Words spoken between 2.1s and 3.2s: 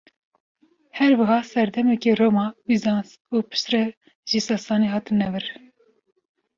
Roma, Bîzans